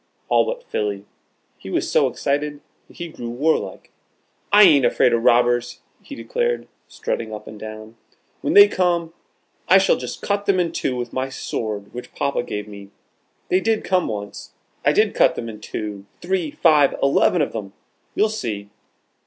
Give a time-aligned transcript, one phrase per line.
[0.29, 1.05] All but Philly.
[1.59, 3.91] He was so excited, that he grew warlike.
[4.51, 7.97] "I ain't afraid of robbers," he declared, strutting up and down.
[8.41, 9.13] "When they come,
[9.67, 12.89] I shall just cut them in two with my sword which Papa gave me.
[13.49, 14.55] They did come once.
[14.83, 17.73] I did cut them in two three, five, eleven of 'em.
[18.15, 18.71] You'll see!"